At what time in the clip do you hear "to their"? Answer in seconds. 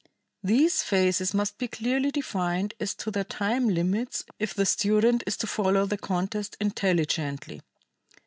2.95-3.23